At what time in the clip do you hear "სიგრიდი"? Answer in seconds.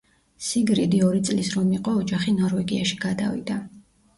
0.45-1.01